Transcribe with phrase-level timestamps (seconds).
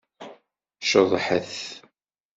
[0.89, 1.55] Ceḍḥet!